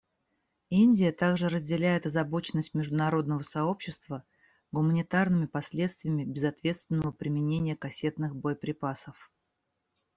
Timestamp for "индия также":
0.71-1.47